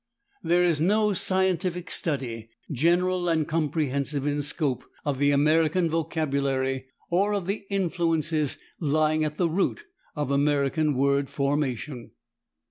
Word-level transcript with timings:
There 0.41 0.63
is 0.63 0.81
no 0.81 1.13
scientific 1.13 1.91
study, 1.91 2.49
general 2.71 3.29
and 3.29 3.47
comprehensive 3.47 4.25
in 4.25 4.41
scope, 4.41 4.83
of 5.05 5.19
the 5.19 5.29
American 5.29 5.91
vocabulary, 5.91 6.87
or 7.11 7.35
of 7.35 7.45
the 7.45 7.67
influences 7.69 8.57
lying 8.79 9.23
at 9.23 9.37
the 9.37 9.47
root 9.47 9.85
of 10.15 10.31
American 10.31 10.95
word 10.95 11.29
formation. 11.29 12.13